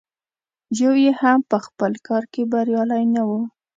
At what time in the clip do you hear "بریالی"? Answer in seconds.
2.51-3.03